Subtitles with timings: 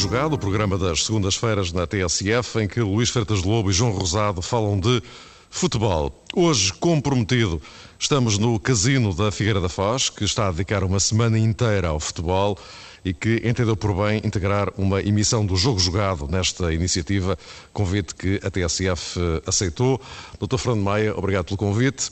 [0.00, 4.40] Jogado, o programa das segundas-feiras na TSF, em que Luís Freitas Lobo e João Rosado
[4.40, 5.02] falam de
[5.50, 6.24] futebol.
[6.34, 7.60] Hoje, comprometido,
[7.98, 12.00] estamos no Casino da Figueira da Foz, que está a dedicar uma semana inteira ao
[12.00, 12.58] futebol
[13.04, 17.38] e que entendeu por bem integrar uma emissão do Jogo Jogado nesta iniciativa,
[17.70, 20.00] convite que a TSF aceitou.
[20.40, 20.56] Dr.
[20.56, 22.10] Fernando Maia, obrigado pelo convite.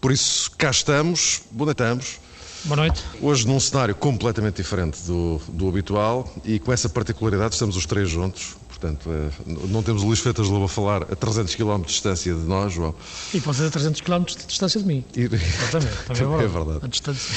[0.00, 2.18] Por isso, cá estamos, bonitamos.
[2.64, 3.04] Boa noite.
[3.20, 8.10] Hoje num cenário completamente diferente do, do habitual e com essa particularidade estamos os três
[8.10, 8.56] juntos.
[8.68, 9.30] Portanto, eh,
[9.68, 12.72] não temos o Luís Feitas Lobo a falar a 300 km de distância de nós,
[12.72, 12.94] João.
[13.34, 15.04] E pode ser a 300 km de distância de mim.
[15.16, 15.22] E...
[15.22, 16.44] Exatamente, também é verdade.
[16.44, 16.78] É verdade.
[16.84, 17.36] A distância.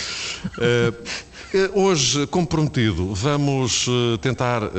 [0.57, 3.87] Uh, hoje, comprometido, vamos
[4.21, 4.69] tentar uh,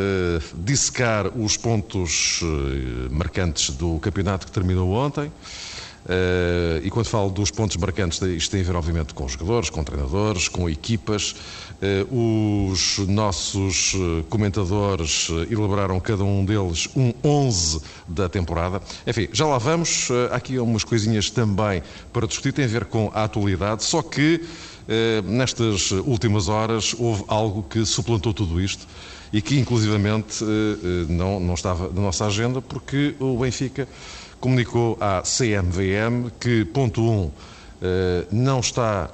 [0.55, 5.33] dissecar os pontos uh, marcantes do campeonato que terminou ontem.
[6.05, 9.85] Uh, e quando falo dos pontos marcantes, isto tem a ver, obviamente, com jogadores, com
[9.85, 11.35] treinadores, com equipas.
[11.81, 13.95] Uh, os nossos
[14.29, 18.81] comentadores elaboraram cada um deles um 11 da temporada.
[19.07, 20.09] Enfim, já lá vamos.
[20.31, 24.41] Há aqui umas coisinhas também para discutir, tem a ver com a atualidade, só que
[25.25, 28.87] nestas últimas horas houve algo que suplantou tudo isto
[29.33, 30.45] e que, inclusivamente,
[31.09, 33.89] não, não estava na nossa agenda, porque o Benfica
[34.43, 37.31] comunicou à CMVM que, ponto 1, um,
[38.31, 39.09] não está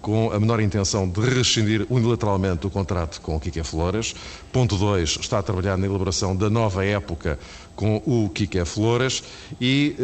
[0.00, 4.14] com a menor intenção de rescindir unilateralmente o contrato com o Kike Flores.
[4.52, 7.38] Ponto 2, está a trabalhar na elaboração da nova época
[7.74, 9.22] com o Kike Flores
[9.60, 9.96] e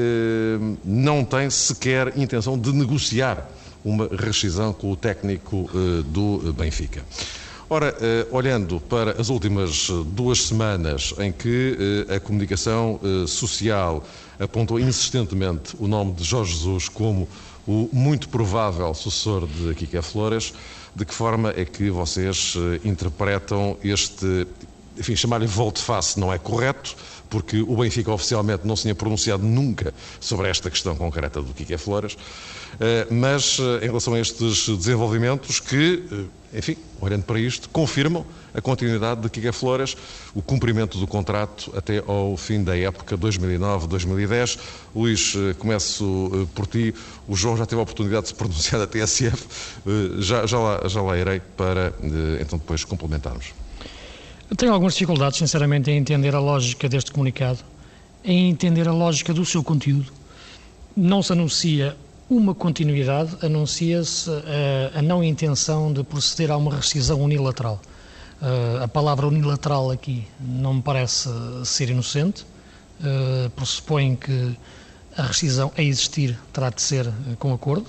[0.84, 3.48] não tem sequer intenção de negociar
[3.84, 5.70] uma rescisão com o técnico
[6.06, 7.04] do Benfica.
[7.70, 7.94] Ora,
[8.30, 14.04] olhando para as últimas duas semanas em que a comunicação social
[14.38, 17.28] apontou insistentemente o nome de Jorge Jesus como
[17.66, 20.54] o muito provável sucessor de Kika Flores,
[20.94, 22.54] de que forma é que vocês
[22.84, 24.46] interpretam este,
[24.98, 26.96] enfim, chamar-lhe volte-face não é correto,
[27.30, 31.76] porque o Benfica oficialmente não se tinha pronunciado nunca sobre esta questão concreta do Kike
[31.76, 32.16] Flores,
[33.10, 36.02] mas em relação a estes desenvolvimentos que,
[36.54, 39.94] enfim, olhando para isto, confirmam a continuidade de Kike Flores,
[40.34, 44.58] o cumprimento do contrato até ao fim da época 2009-2010.
[44.94, 46.94] Luís, começo por ti.
[47.28, 49.46] O João já teve a oportunidade de se pronunciar da TSF,
[50.18, 51.92] já, já, lá, já lá irei para
[52.40, 53.52] então depois complementarmos.
[54.50, 57.58] Eu tenho algumas dificuldades, sinceramente, em entender a lógica deste comunicado,
[58.24, 60.10] em entender a lógica do seu conteúdo.
[60.96, 61.94] Não se anuncia
[62.30, 67.78] uma continuidade, anuncia-se a, a, não intenção de proceder a uma rescisão unilateral.
[68.40, 71.28] Uh, a palavra unilateral aqui não me parece
[71.66, 72.46] ser inocente,
[73.00, 74.56] uh, pressupõe que
[75.14, 77.88] a rescisão a existir terá de ser com acordo.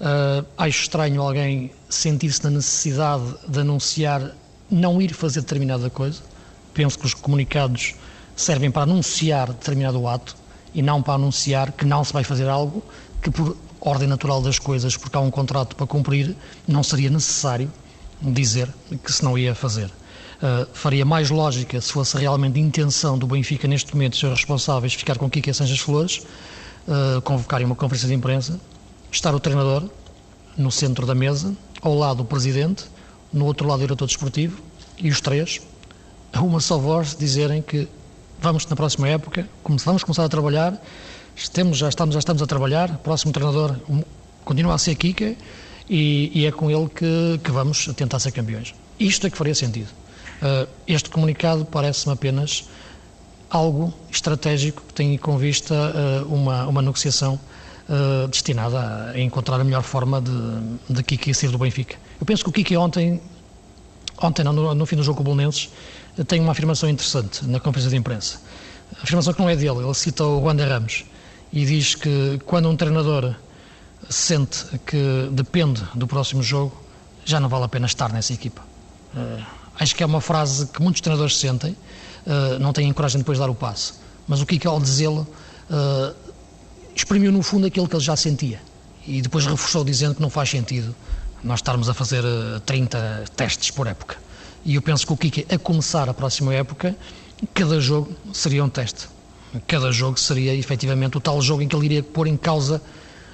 [0.00, 4.34] Uh, acho estranho alguém sentir-se na necessidade de anunciar
[4.70, 6.20] não ir fazer determinada coisa.
[6.74, 7.94] Penso que os comunicados
[8.36, 10.36] servem para anunciar determinado ato
[10.74, 12.82] e não para anunciar que não se vai fazer algo
[13.22, 16.36] que, por ordem natural das coisas, porque há um contrato para cumprir,
[16.66, 17.70] não seria necessário
[18.20, 18.68] dizer
[19.04, 19.86] que se não ia fazer.
[19.86, 25.18] Uh, faria mais lógica se fosse realmente intenção do Benfica, neste momento, ser responsáveis, ficar
[25.18, 26.22] com Kike Sanches Flores,
[26.86, 28.60] uh, convocarem uma conferência de imprensa,
[29.10, 29.88] estar o treinador
[30.56, 32.84] no centro da mesa, ao lado do presidente,
[33.32, 34.62] no outro lado o diretor desportivo,
[34.98, 35.60] e os três,
[36.32, 37.88] a uma só voz, dizerem que
[38.40, 39.48] vamos na próxima época,
[39.84, 40.80] vamos começar a trabalhar,
[41.34, 43.76] estamos, já, estamos, já estamos a trabalhar, o próximo treinador
[44.44, 45.34] continua a ser Kika
[45.88, 48.74] e, e é com ele que, que, vamos tentar ser campeões.
[48.98, 49.88] Isto é que faria sentido.
[50.40, 52.68] Uh, este comunicado parece-me apenas
[53.50, 57.38] algo estratégico que tem com vista uh, uma, uma negociação
[57.88, 60.32] uh, destinada a encontrar a melhor forma de,
[60.90, 61.96] de Kiki sair do Benfica.
[62.20, 63.20] Eu penso que o Kiki ontem,
[64.20, 65.70] ontem não, no, no fim do jogo com o Bolonenses,
[66.26, 68.40] tem uma afirmação interessante na conferência de imprensa.
[68.98, 71.04] A afirmação que não é dele, ele cita o Wanda Ramos
[71.52, 73.34] e diz que quando um treinador
[74.08, 76.76] sente que depende do próximo jogo,
[77.24, 78.62] já não vale a pena estar nessa equipa.
[79.14, 79.44] Uh,
[79.78, 81.72] acho que é uma frase que muitos treinadores sentem,
[82.26, 83.94] uh, não têm coragem depois de dar o passe.
[84.26, 85.26] Mas o Kiki, ao dizê-lo,
[85.70, 86.14] uh,
[87.00, 88.60] exprimiu no fundo aquilo que ele já sentia
[89.06, 90.94] e depois reforçou dizendo que não faz sentido
[91.42, 92.22] nós estarmos a fazer
[92.66, 94.16] 30 testes por época.
[94.64, 96.96] E eu penso que o Kiki, a começar a próxima época,
[97.54, 99.08] cada jogo seria um teste.
[99.66, 102.82] Cada jogo seria efetivamente o tal jogo em que ele iria pôr em causa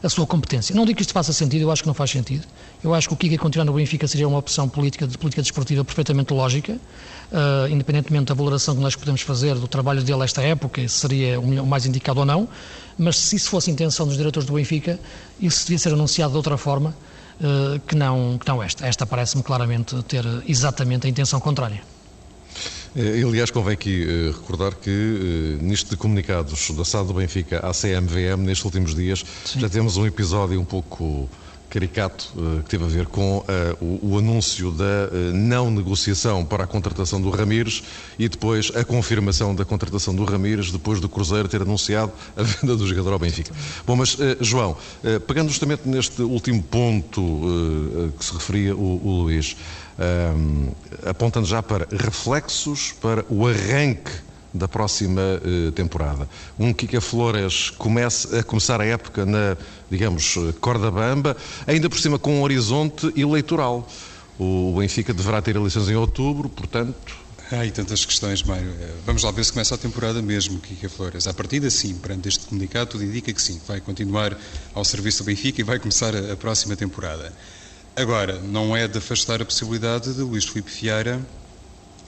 [0.03, 0.75] a sua competência.
[0.75, 2.47] Não digo que isto faça sentido, eu acho que não faz sentido.
[2.85, 5.83] Eu acho que o Kika continuar no Benfica seria uma opção política, de política desportiva
[5.83, 10.87] perfeitamente lógica, uh, independentemente da valoração que nós podemos fazer do trabalho dele esta época,
[10.87, 12.47] seria o mais indicado ou não,
[12.99, 15.01] mas se isso fosse a intenção dos diretores do Benfica,
[15.41, 16.95] isso devia ser anunciado de outra forma
[17.41, 18.87] uh, que, não, que não esta.
[18.87, 21.81] Esta parece-me claramente ter exatamente a intenção contrária.
[22.95, 27.59] Eh, aliás, convém aqui eh, recordar que, eh, nisto de comunicados da SAD do Benfica
[27.59, 29.61] à CMVM, nestes últimos dias, Sim.
[29.61, 31.29] já temos um episódio um pouco
[31.75, 32.33] caricato
[32.63, 37.21] que teve a ver com uh, o, anúncio da uh, não negociação para a contratação
[37.21, 37.83] do Ramires
[38.17, 42.77] e depois a confirmação da contratação do Ramires depois do Cruzeiro ter anunciado a venda
[42.77, 43.53] do jogador ao Benfica.
[43.85, 44.77] Bom, mas João,
[45.27, 47.43] pegando justamente neste último ponto
[48.17, 49.57] que se referia o, o Luís,
[51.05, 54.13] apontando já para reflexos para o arranque
[54.55, 56.29] da próxima uh, temporada.
[56.57, 59.57] Um Kika Flores comece a começar a época na,
[59.91, 61.37] digamos, corda bamba,
[61.67, 63.87] ainda por cima com um horizonte eleitoral.
[64.39, 67.25] O Benfica deverá ter eleições em outubro, portanto.
[67.53, 68.71] Há aí tantas questões, Mário.
[68.81, 71.27] Eh, vamos lá ver se começa a temporada mesmo, Kika Flores.
[71.27, 74.37] A partir sim, perante este comunicado, tudo indica que sim, vai continuar
[74.73, 77.33] ao serviço do Benfica e vai começar a, a próxima temporada.
[77.95, 81.21] Agora, não é de afastar a possibilidade de Luís Filipe Vieira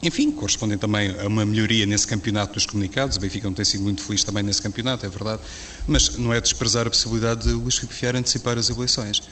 [0.02, 3.16] enfim, correspondem também a uma melhoria nesse campeonato dos comunicados.
[3.16, 5.40] O Benfica não tem sido muito feliz também nesse campeonato, é verdade.
[5.86, 9.22] Mas não é desprezar a possibilidade de Luís Filipe antecipar as eleições.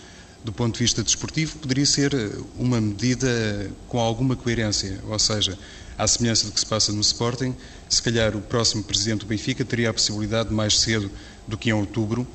[0.42, 5.00] Do ponto de vista desportivo, poderia ser eh, uma medida com alguma coerência.
[5.08, 5.58] Ou seja,
[5.96, 7.54] à semelhança do que se passa no Sporting,
[7.88, 11.10] se calhar o próximo presidente do Benfica teria a possibilidade, mais cedo
[11.46, 12.26] do que em outubro,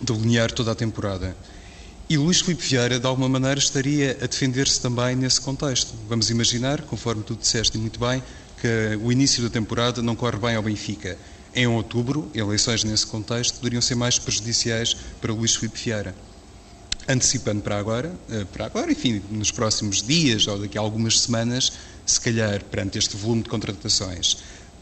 [0.00, 1.36] de delinear toda a temporada.
[2.12, 5.94] E Luís Filipe Vieira, de alguma maneira, estaria a defender-se também nesse contexto.
[6.10, 8.22] Vamos imaginar, conforme tu disseste muito bem,
[8.60, 11.16] que o início da temporada não corre bem ao Benfica.
[11.54, 16.14] Em outubro, eleições nesse contexto poderiam ser mais prejudiciais para Luís Filipe Vieira.
[17.08, 21.72] Antecipando para agora, eh, para agora, enfim, nos próximos dias ou daqui a algumas semanas,
[22.04, 24.36] se calhar perante este volume de contratações,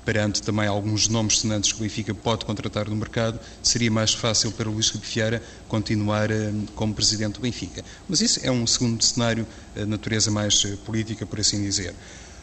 [0.05, 4.51] perante também alguns nomes sonantes que o Benfica pode contratar no mercado, seria mais fácil
[4.53, 7.85] para o Luís Filipe Vieira continuar uh, como presidente do Benfica.
[8.09, 11.95] Mas isso é um segundo cenário, uh, natureza mais uh, política, por assim dizer.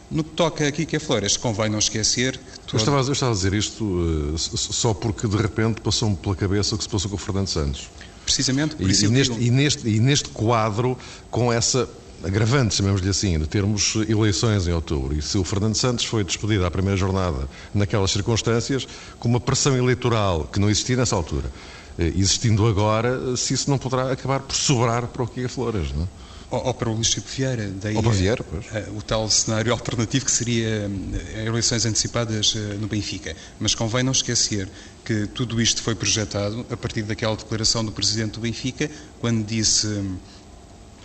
[0.10, 3.32] No que toca aqui que é Flores, convém não esquecer que eu, estava, eu estava
[3.32, 7.18] a dizer isto só porque de repente passou-me pela cabeça o que se passou com
[7.18, 7.90] o Fernando Santos.
[8.24, 10.98] Precisamente, por e, e, neste, e, neste, e neste quadro,
[11.30, 11.90] com essa
[12.24, 15.16] agravante, chamemos-lhe assim, de termos eleições em outubro.
[15.16, 18.88] E se o Fernando Santos foi despedido à primeira jornada naquelas circunstâncias,
[19.20, 21.52] com uma pressão eleitoral que não existia nessa altura,
[21.98, 26.04] eh, existindo agora, se isso não poderá acabar por sobrar para o Kika Flores, não
[26.04, 26.08] é?
[26.50, 28.66] Ou, ou, para o Luís Chico Vieira, daí ou para Vieira, pois.
[28.74, 30.90] Eh, o tal cenário alternativo que seria
[31.36, 33.36] eh, eleições antecipadas no Benfica.
[33.60, 34.70] Mas convém não esquecer
[35.04, 38.90] que tudo isto foi projetado a partir daquela declaração do Presidente do Benfica,
[39.20, 39.88] quando disse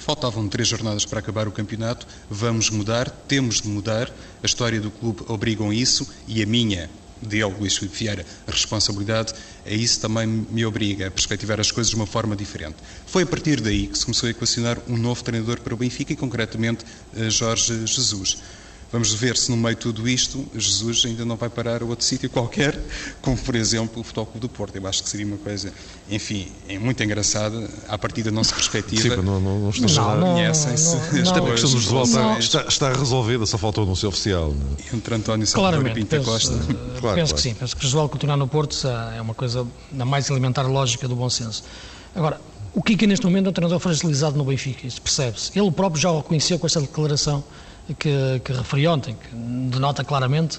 [0.03, 2.09] Faltavam três jornadas para acabar o campeonato.
[2.29, 4.13] Vamos mudar, temos de mudar.
[4.43, 6.91] A história do clube obriga a isso e a minha,
[7.23, 9.33] dele, Luís Filipe Vieira, responsabilidade,
[9.65, 12.75] a isso também me obriga a perspectivar as coisas de uma forma diferente.
[13.07, 16.13] Foi a partir daí que se começou a equacionar um novo treinador para o Benfica
[16.13, 16.85] e, concretamente,
[17.15, 18.39] eh, Jorge Jesus.
[18.93, 22.05] Vamos ver se no meio de tudo isto Jesus ainda não vai parar a outro
[22.05, 22.79] sítio qualquer,
[23.23, 24.77] como por exemplo o Futebol Clube do Porto.
[24.77, 25.73] Eu acho que seria uma coisa,
[26.11, 27.71] enfim, é muito engraçada.
[27.89, 29.17] À partida não se perspectiva.
[29.17, 30.97] Sim, não, não, não está não, conhecem-se.
[31.19, 34.55] Esta questão dos volta está, está resolvida, só faltou o anúncio oficial.
[34.93, 34.95] É?
[34.95, 36.53] Entre António Salvador e Pinta penso, Costa.
[36.53, 37.35] Uh, claro, penso claro.
[37.35, 37.55] que sim.
[37.55, 38.77] Penso que Josual continuar no Porto
[39.17, 41.65] é uma coisa da mais elementar lógica do bom senso.
[42.15, 42.39] Agora,
[42.75, 45.59] o Kika neste momento é um treinador fragilizado no Benfica, isso percebe-se.
[45.59, 47.43] Ele próprio já o reconheceu com esta declaração
[47.99, 50.59] que, que referi ontem, que denota claramente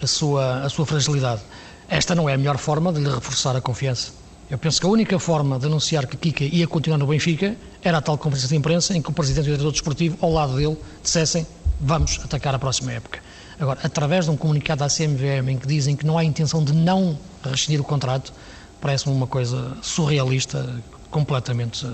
[0.00, 1.42] a sua, a sua fragilidade.
[1.88, 4.12] Esta não é a melhor forma de lhe reforçar a confiança.
[4.50, 7.98] Eu penso que a única forma de anunciar que Kika ia continuar no Benfica era
[7.98, 10.56] a tal conferência de imprensa em que o Presidente e o Diretor Desportivo, ao lado
[10.56, 11.46] dele, dissessem
[11.80, 13.20] vamos atacar a próxima época.
[13.58, 16.72] Agora, através de um comunicado à CMVM em que dizem que não há intenção de
[16.72, 18.32] não rescindir o contrato,
[18.80, 21.86] parece-me uma coisa surrealista, completamente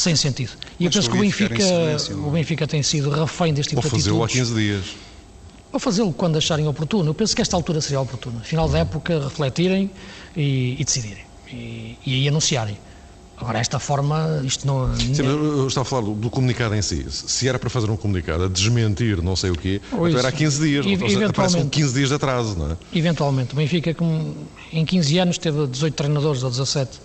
[0.00, 0.52] sem sentido.
[0.78, 1.64] E eu penso que o Benfica,
[2.26, 4.84] o Benfica tem sido refém deste tipo Ou fazê-lo há 15 dias.
[5.72, 7.10] Ou fazê-lo quando acharem oportuno.
[7.10, 8.40] Eu penso que esta altura seria oportuna.
[8.40, 9.90] Final da época, refletirem
[10.36, 11.24] e, e decidirem.
[11.52, 12.76] E, e aí anunciarem.
[13.36, 14.94] Agora, esta forma, isto não.
[14.96, 17.06] Sim, eu estava a falar do, do, comunicado em si.
[17.08, 20.32] Se era para fazer um comunicado a desmentir não sei o quê, então era há
[20.32, 20.84] 15 dias.
[20.84, 22.76] E, eventualmente, 15 dias de atraso, não é?
[22.92, 23.54] Eventualmente.
[23.54, 24.36] O Benfica, como
[24.70, 27.00] em 15 anos, teve 18 treinadores ou 17.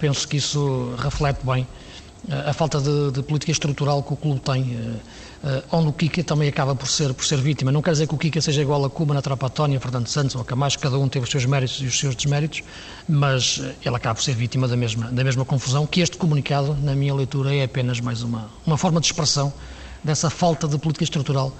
[0.00, 1.64] Penso que isso reflete bem
[2.48, 6.22] a falta de, de, política estrutural que o clube tem, eh, eh, onde o Kika
[6.24, 7.70] também acaba por ser, por ser vítima.
[7.70, 10.44] Não quer dizer que o Kika seja igual a Cuba, na Trapatónia, Fernando Santos ou
[10.44, 12.62] Camacho, cada um teve os seus méritos e os seus desméritos,
[13.08, 16.76] mas eh, ele acaba por ser vítima da mesma, da mesma confusão, que este comunicado,
[16.82, 19.52] na minha leitura, é apenas mais uma, uma forma de expressão
[20.02, 21.52] dessa falta de política estrutural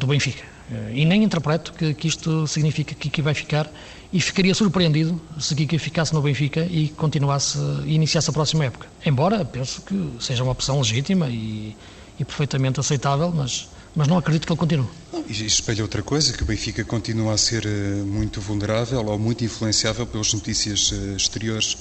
[0.00, 0.42] do Benfica.
[0.70, 3.68] Uh, e nem interpreto que, que isto significa que Kika vai ficar
[4.12, 8.86] e ficaria surpreendido se Kika ficasse no Benfica e continuasse e iniciasse a próxima época.
[9.04, 11.76] Embora penso que seja uma opção legítima e,
[12.18, 14.86] e perfeitamente aceitável, mas mas não acredito que ele continue.
[15.28, 19.44] E espelha outra coisa, que o Benfica continua a ser eh, muito vulnerável ou muito
[19.44, 21.78] influenciável pelas notícias eh, exteriores.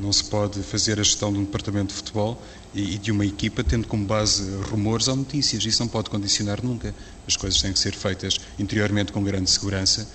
[0.00, 2.42] Não se pode fazer a gestão de um departamento de futebol
[2.74, 5.64] e de uma equipa tendo como base rumores ou notícias.
[5.64, 6.92] Isso não pode condicionar nunca.
[7.26, 10.06] As coisas têm que ser feitas interiormente com grande segurança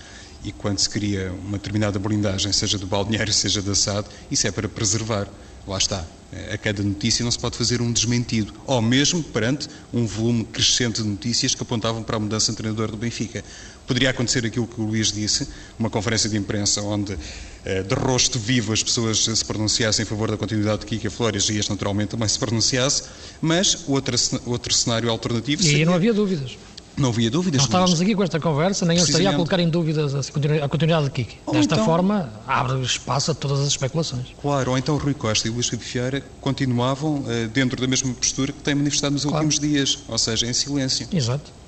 [0.44, 4.52] e quando se cria uma determinada blindagem, seja do balneário, seja da SAD, isso é
[4.52, 5.28] para preservar.
[5.68, 6.04] Lá está.
[6.52, 11.04] A cada notícia não se pode fazer um desmentido, ou mesmo perante um volume crescente
[11.04, 13.44] de notícias que apontavam para a mudança de treinador do Benfica.
[13.86, 17.18] Poderia acontecer aquilo que o Luís disse, uma conferência de imprensa onde
[17.66, 21.50] eh, de rosto vivo as pessoas se pronunciassem em favor da continuidade de Kika Flores
[21.50, 23.04] e este naturalmente também se pronunciasse,
[23.42, 24.16] mas outro,
[24.46, 26.58] outro cenário alternativo E aí não havia dúvidas.
[26.98, 27.60] Não havia dúvidas.
[27.60, 31.06] Não estávamos aqui com esta conversa, nem eu estaria a colocar em dúvidas a continuidade
[31.06, 31.38] de Kiki.
[31.46, 34.28] Ou Desta então, forma, abre espaço a todas as especulações.
[34.42, 38.52] Claro, ou então Rui Costa e Luís Filipe Vieira continuavam uh, dentro da mesma postura
[38.52, 39.46] que têm manifestado nos claro.
[39.46, 41.08] últimos dias, ou seja, em silêncio.
[41.12, 41.62] Exato.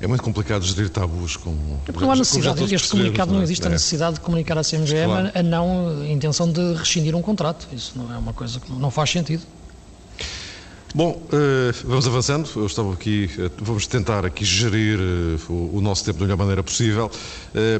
[0.00, 1.50] É muito complicado gerir tabus com.
[1.86, 3.72] É porque não há necessidade, este comunicado não existe a é.
[3.72, 5.30] necessidade de comunicar à CMGM claro.
[5.34, 7.68] a não a intenção de rescindir um contrato.
[7.70, 9.42] Isso não é uma coisa que não faz sentido.
[10.92, 12.50] Bom, uh, vamos avançando.
[12.56, 16.64] Eu estava aqui, uh, vamos tentar aqui gerir uh, o, nosso tempo da melhor maneira
[16.64, 17.08] possível.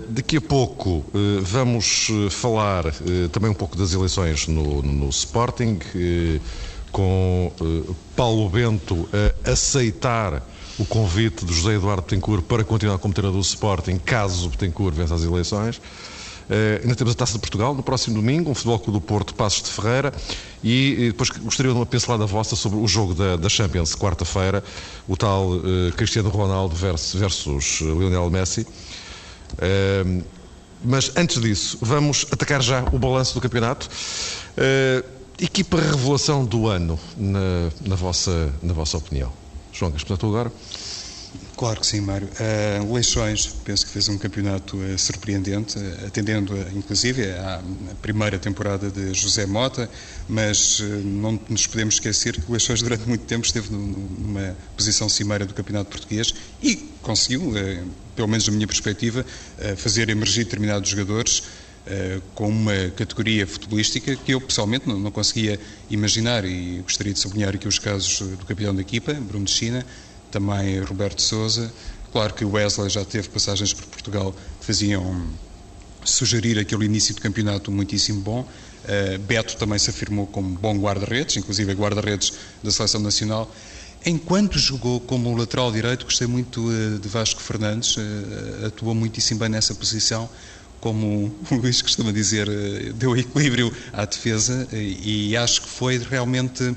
[0.08, 1.04] daqui a pouco
[1.42, 2.84] vamos falar
[3.32, 5.78] também um pouco das eleições no, no, Sporting,
[6.92, 7.52] com
[8.14, 9.08] Paulo Bento
[9.44, 10.42] a aceitar
[10.78, 14.94] o convite do José Eduardo Betancourt para continuar como treinador do Sporting, caso o Betancourt
[14.94, 15.80] vença as eleições.
[16.50, 19.32] Uh, ainda temos a Taça de Portugal no próximo domingo, um Futebol Clube do Porto,
[19.36, 20.12] Passos de Ferreira
[20.64, 24.64] e, e, depois gostaria de uma pincelada vossa sobre o jogo da, da Champions, quarta-feira,
[25.06, 28.66] o tal uh, Cristiano Ronaldo versus, versus Lionel Messi.
[29.52, 30.24] Uh,
[30.82, 33.88] mas antes disso, vamos atacar já o balanço do campeonato.
[35.38, 39.30] equipa revelação do ano, na, na, vossa, na vossa opinião.
[39.72, 40.50] João, começar agora?
[41.60, 42.26] Claro que sim, Mário.
[42.26, 47.62] Uh, Leixões, penso que fez um campeonato uh, surpreendente, uh, atendendo inclusive à
[48.00, 49.86] primeira temporada de José Mota,
[50.26, 55.52] mas não nos podemos esquecer que Leixões durante muito tempo esteve numa posição cimeira do
[55.52, 57.52] campeonato português e conseguiu,
[58.16, 59.22] pelo menos da minha perspectiva,
[59.76, 61.42] fazer emergir determinados jogadores
[62.34, 67.54] com uma categoria futebolística que eu pessoalmente não, não conseguia imaginar e gostaria de sublinhar
[67.54, 69.84] aqui os casos do capitão da equipa, Bruno de China,
[70.30, 71.72] também Roberto Souza.
[72.12, 75.28] Claro que o Wesley já teve passagens por Portugal que faziam
[76.04, 78.40] sugerir aquele início de campeonato muitíssimo bom.
[78.40, 82.32] Uh, Beto também se afirmou como bom guarda-redes, inclusive guarda-redes
[82.62, 83.54] da Seleção Nacional.
[84.04, 89.50] Enquanto jogou como lateral direito, gostei muito uh, de Vasco Fernandes, uh, atuou muitíssimo bem
[89.50, 90.28] nessa posição,
[90.80, 92.48] como o Luís costuma dizer,
[92.94, 96.74] deu equilíbrio à defesa e acho que foi realmente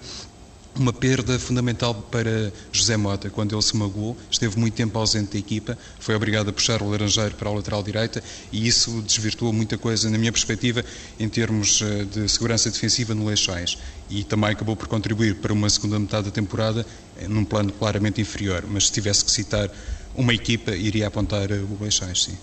[0.76, 5.40] uma perda fundamental para José Mota, quando ele se magoou, esteve muito tempo ausente da
[5.40, 9.78] equipa, foi obrigado a puxar o Laranjeiro para a lateral direita e isso desvirtuou muita
[9.78, 10.84] coisa, na minha perspectiva,
[11.20, 13.78] em termos eh, de segurança defensiva no Leixões.
[14.10, 16.86] E também acabou por contribuir para uma segunda metade da temporada
[17.18, 18.66] eh, num plano claramente inferior.
[18.68, 19.70] Mas se tivesse que citar
[20.16, 22.38] uma equipa, iria apontar eh, o Leixões, sim.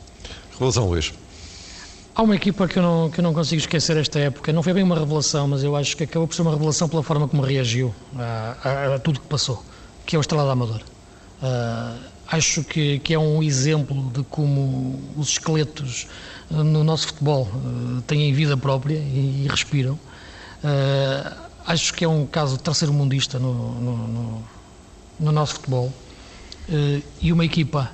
[0.58, 1.12] Relação Luís.
[2.20, 4.52] Há uma equipa que eu, não, que eu não consigo esquecer esta época.
[4.52, 7.02] Não foi bem uma revelação, mas eu acho que acabou por ser uma revelação pela
[7.02, 9.64] forma como reagiu a, a, a tudo que passou,
[10.04, 10.82] que é o Estrela da Amadora.
[11.42, 16.08] Uh, acho que, que, é um exemplo de como os esqueletos
[16.50, 19.98] uh, no nosso futebol uh, têm vida própria e, e respiram.
[21.64, 24.44] acho que é um caso terceiro mundista no, no, no,
[25.20, 25.90] no nosso futebol.
[27.22, 27.90] e uma equipa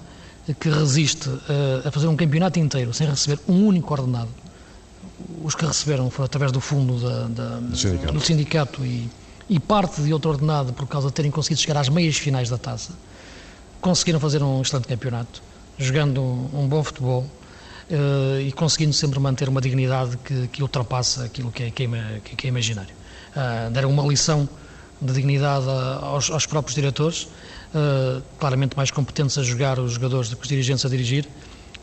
[0.55, 4.29] que resiste a, a fazer um campeonato inteiro sem receber um único ordenado.
[5.43, 9.11] Os que receberam foram através do fundo da, da, do sindicato, do sindicato e,
[9.49, 12.59] e, parte de outro ordenado por causa de terem conseguido chegar às meias finais da
[12.59, 12.93] taça.
[13.81, 15.43] Conseguiram fazer um excelente campeonato,
[15.79, 17.27] jogando um, um bom futebol
[17.91, 22.21] uh, e conseguindo sempre manter uma dignidade que, que ultrapassa aquilo que é, que é,
[22.37, 22.95] que é imaginário.
[23.35, 24.49] Uh, deram uma lição
[25.01, 25.67] de dignidade
[26.01, 27.29] aos, aos próprios diretores
[27.77, 31.29] uh, claramente mais competentes a jogar os jogadores do que os dirigentes a dirigir.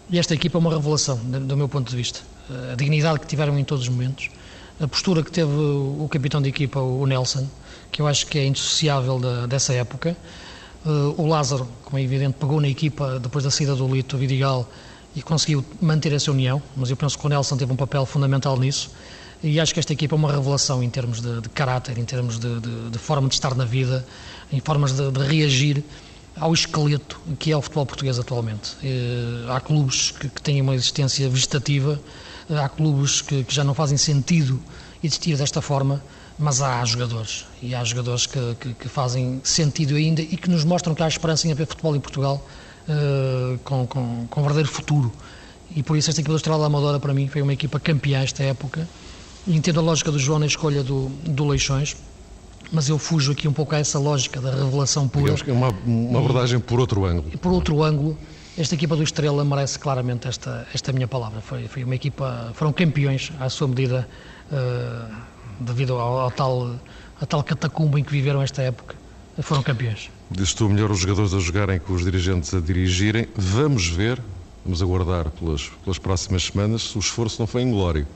[0.10, 2.20] E esta equipa é uma revelação, do meu ponto de vista.
[2.50, 4.30] Uh, a dignidade que tiveram em todos os momentos,
[4.80, 7.48] a postura que teve o, capitão de equipa, o Nelson,
[7.92, 10.18] que eu acho que é indissociável da, dessa época.
[10.86, 14.70] Uh, o Lázaro, como é evidente, pegou na equipa depois da saída do Lito Vidigal
[15.16, 18.58] e conseguiu manter essa união, mas eu penso que o Nelson teve um papel fundamental
[18.58, 18.90] nisso
[19.44, 22.40] e acho que esta equipa é uma revelação em termos de, de caráter, em termos
[22.40, 24.06] de, de, de, forma de estar na vida,
[24.54, 25.84] em formas de, reagir
[26.40, 28.76] ao esqueleto que é o futebol português atualmente.
[28.84, 32.00] Eh, há clubes que, que, têm uma existência vegetativa,
[32.50, 34.62] há clubes que, que, já não fazem sentido
[35.04, 36.04] existir desta forma,
[36.38, 38.40] mas há jogadores e há jogadores que,
[38.80, 42.00] que, fazem sentido ainda e que nos mostram que há esperança em haver futebol em
[42.00, 42.46] Portugal
[42.88, 45.12] uh, com, com, com um verdadeiro futuro.
[45.76, 48.44] E por isso esta equipa do Estrela Amadora para mim foi uma equipa campeã esta
[48.44, 48.88] época.
[49.48, 51.96] Entendo a lógica do João na escolha do, do Leixões,
[52.74, 55.24] mas eu fujo aqui um pouco a essa lógica da revelação pura.
[55.24, 57.38] Digamos que é uma, uma abordagem por outro ângulo.
[57.38, 58.18] Por outro ângulo,
[58.58, 61.40] esta equipa do Estrela merece claramente esta, esta minha palavra.
[61.40, 64.08] Foi, foi uma equipa, foram campeões à sua medida.
[64.52, 66.76] Uh, devido ao, ao tal,
[67.20, 68.96] a tal catacumba em que viveram esta época,
[69.42, 70.10] foram campeões.
[70.30, 73.28] Dizes tu, melhor os jogadores a jogarem que os dirigentes a dirigirem.
[73.36, 74.22] Vamos ver,
[74.66, 78.08] vamos aguardar pelas, pelas próximas semanas se o esforço não foi inglório.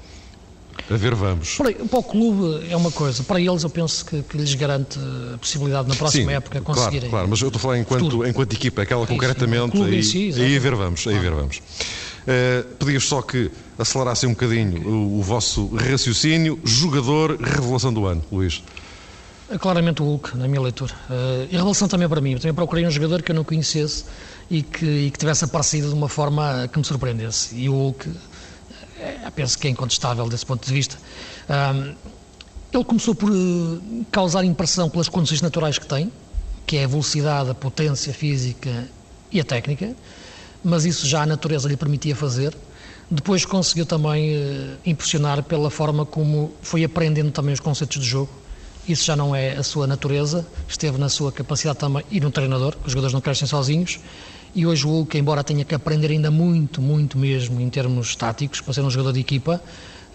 [0.90, 1.56] A ver, vamos.
[1.56, 4.98] Para, para, o clube é uma coisa, para eles eu penso que, que lhes garante
[5.34, 7.00] a possibilidade na próxima sim, época conseguirem.
[7.02, 9.82] Claro, claro, mas eu estou a falar enquanto, enquanto equipa, aquela sim, concretamente.
[9.82, 11.58] Aí, si, aí ver vamos, aí ver vamos.
[11.58, 16.60] Uh, Pedias só que acelerassem um bocadinho o, o, vosso raciocínio.
[16.64, 18.62] Jogador, revelação do ano, Luís.
[19.50, 20.94] É claramente o Hulk, na minha leitura.
[21.10, 22.34] Uh, e revelação também para mim.
[22.34, 24.04] Eu também procurei um jogador que eu não conhecesse
[24.50, 27.56] e que, e que tivesse aparecido de uma forma que me surpreendesse.
[27.56, 28.10] E o Hulk,
[29.00, 30.98] é, penso que é incontestável desse ponto de vista.
[31.50, 31.96] Um,
[32.74, 33.32] ele começou por
[34.12, 36.12] causar impressão pelas condições naturais que tem,
[36.66, 38.90] que é a velocidade, a potência física
[39.32, 39.96] e a técnica
[40.64, 42.56] mas isso já a natureza lhe permitia fazer.
[43.10, 48.30] Depois conseguiu também uh, impressionar pela forma como foi aprendendo também os conceitos de jogo.
[48.88, 52.74] Isso já não é a sua natureza, esteve na sua capacidade também e no treinador,
[52.74, 54.00] que os jogadores não crescem sozinhos.
[54.58, 58.60] E hoje o Hulk, embora tenha que aprender ainda muito, muito mesmo em termos táticos,
[58.60, 59.62] para ser um jogador de equipa,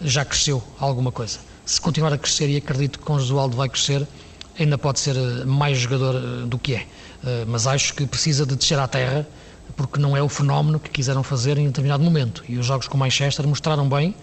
[0.01, 1.39] já cresceu alguma coisa.
[1.65, 4.05] Se continuar a crescer, e acredito que com o Josualdo vai crescer,
[4.59, 6.85] ainda pode ser eh, mais jogador eh, do que é.
[7.47, 9.25] Mas acho que precisa de descer à terra
[9.77, 12.43] porque não é o fenómeno que quiseram fazer em determinado momento.
[12.49, 14.13] E os jogos com Manchester mostraram bem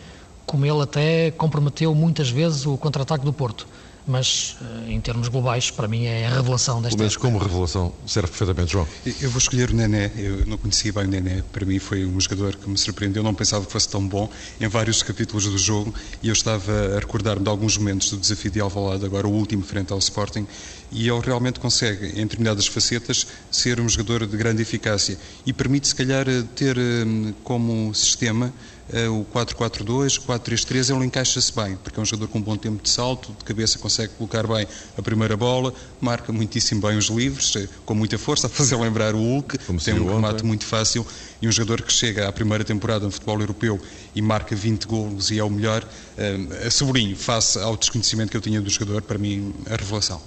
[0.44, 3.66] como ele até comprometeu muitas vezes o contra-ataque do Porto
[4.06, 7.02] mas eh, em termos globais, para mim é a revelação desta.
[7.02, 8.86] Mas como revelação serve perfeitamente, João.
[9.20, 12.20] Eu vou escolher o Nené, eu não conhecia bem o Nené, para mim foi um
[12.20, 15.94] jogador que me surpreendeu, não pensava que fosse tão bom em vários capítulos do jogo.
[16.22, 19.62] E eu estava a recordar-me de alguns momentos do desafio de Alvalade, agora o último
[19.62, 20.46] frente ao Sporting,
[20.92, 25.18] e ele realmente consegue, em determinadas facetas, ser um jogador de grande eficácia.
[25.46, 31.76] E permite, se calhar, ter hum, como sistema eh, o 4-4-2, 4-3-3, ele encaixa-se bem,
[31.76, 34.66] porque é um jogador com um bom tempo de salto, de cabeça consegue colocar bem
[34.98, 39.14] a primeira bola, marca muitíssimo bem os livres, eh, com muita força, a fazer lembrar
[39.14, 41.06] o Hulk, Como tem um remate muito fácil,
[41.40, 43.80] e um jogador que chega à primeira temporada no futebol europeu
[44.14, 48.36] e marca 20 golos e é o melhor, uh, a sobrinho, face ao desconhecimento que
[48.36, 50.20] eu tinha do jogador, para mim, a revelação.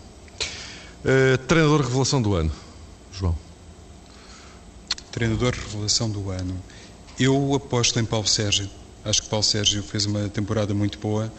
[1.04, 2.52] Uh, treinador revelação do ano,
[3.12, 3.38] João.
[5.12, 6.56] Treinador revelação do ano.
[7.20, 8.68] Eu aposto em Paulo Sérgio.
[9.06, 11.32] Acho que Paulo Sérgio fez uma temporada muito boa.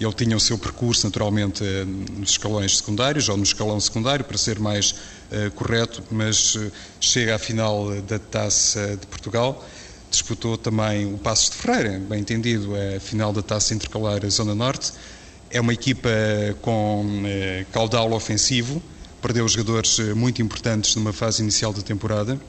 [0.00, 4.36] Ele tinha o seu percurso, naturalmente, eh, nos escalões secundários, ou no escalão secundário, para
[4.36, 9.64] ser mais uh, correto, mas uh, chega à final da Taça de Portugal.
[10.10, 14.92] Disputou também o Passos de Ferreira, bem entendido, a final da Taça Intercalar Zona Norte.
[15.50, 16.08] É uma equipa
[16.60, 18.82] com uh, caudal ofensivo,
[19.22, 22.40] perdeu jogadores muito importantes numa fase inicial da temporada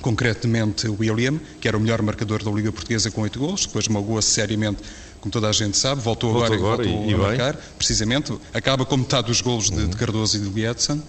[0.00, 3.88] concretamente o William, que era o melhor marcador da Liga Portuguesa com oito gols, depois
[3.88, 4.82] magoou-se seriamente,
[5.20, 7.62] como toda a gente sabe, voltou, voltou agora, agora, e voltou e, a marcar, bem.
[7.76, 11.02] precisamente, acaba com metade dos golos de, de Cardoso e de Lietzen,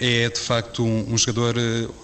[0.00, 1.94] é de facto um, um jogador uh,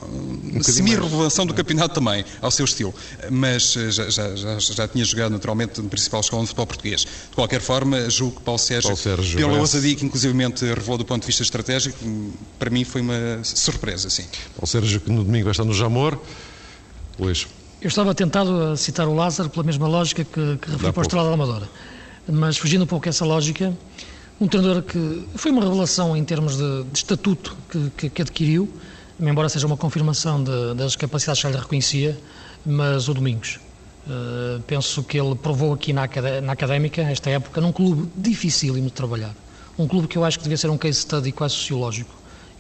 [0.55, 2.95] um semi-revelação do campeonato também, ao seu estilo,
[3.31, 7.01] mas uh, já, já, já, já, tinha jogado naturalmente no principal escola de futebol português.
[7.01, 11.05] De qualquer forma, julgo que Paulo Sérgio, Paulo Sérgio pela ousadia que inclusivamente revelou do
[11.05, 11.97] ponto de vista estratégico,
[12.59, 14.25] para mim foi uma surpresa, sim.
[14.55, 16.19] Paulo Sérgio que no domingo vai estar no Jamor,
[17.19, 17.47] Luís.
[17.81, 21.03] Eu estava tentado a citar o Lázaro pela mesma lógica que, que referi para o
[21.03, 21.69] Estrela da Amadora,
[22.29, 23.77] mas fugindo um pouco essa lógica,
[24.41, 28.69] um treinador que foi uma revelação em termos de, de estatuto que, que, que, adquiriu,
[29.19, 32.19] embora seja uma confirmação de, das capacidades que ele reconhecia,
[32.65, 33.59] mas o Domingos.
[34.07, 36.09] Uh, penso que ele provou aqui na,
[36.43, 39.35] na Académica, esta época, num clube dificílimo de trabalhar.
[39.79, 42.15] Um clube que eu acho que devia ser um case study quase sociológico,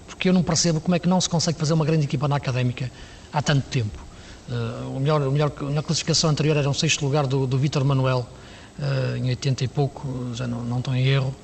[0.06, 2.36] porque eu não percebo como é que não se consegue fazer uma grande equipa na
[2.36, 2.90] Académica
[3.32, 4.04] há tanto tempo.
[4.48, 7.84] Uh, o melhor, o melhor, na classificação anterior era um sexto lugar do, do Vítor
[7.84, 8.26] Manuel,
[8.78, 11.34] uh, em 80 e pouco, já não, não estou em erro.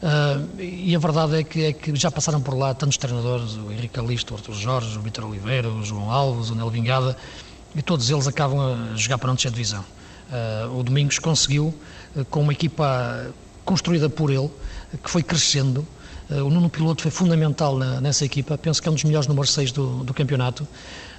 [0.00, 3.72] Uh, e a verdade é que, é que, já passaram por lá tantos treinadores, o
[3.72, 7.16] Henrique Alisto, o Arthur Jorge, o Vitor Oliveira, o João Alves, o Nel Vingada,
[7.74, 9.84] e todos eles acabam a jogar para não descer divisão.
[10.30, 11.74] Uh, o Domingos conseguiu,
[12.14, 13.26] uh, com uma equipa
[13.64, 14.48] construída por ele,
[15.02, 15.86] que foi crescendo,
[16.30, 19.50] o Nuno Piloto foi fundamental na, nessa equipa, penso que é um dos melhores números
[19.50, 20.68] 6 do, do campeonato,